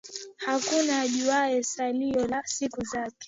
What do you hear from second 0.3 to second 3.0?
Hakuna ajuaye, salio la siku